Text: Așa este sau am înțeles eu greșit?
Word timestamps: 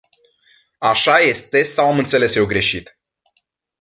Așa 0.77 1.19
este 1.19 1.63
sau 1.63 1.87
am 1.87 1.97
înțeles 1.97 2.35
eu 2.35 2.45
greșit? 2.45 2.99